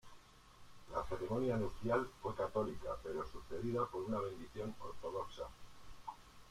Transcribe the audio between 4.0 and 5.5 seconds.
una bendición ortodoxa.